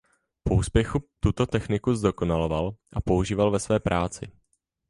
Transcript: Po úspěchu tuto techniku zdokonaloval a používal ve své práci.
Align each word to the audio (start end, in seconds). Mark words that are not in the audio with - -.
Po 0.43 0.55
úspěchu 0.55 0.99
tuto 1.19 1.45
techniku 1.45 1.95
zdokonaloval 1.95 2.75
a 2.93 3.01
používal 3.01 3.51
ve 3.51 3.59
své 3.59 3.79
práci. 3.79 4.27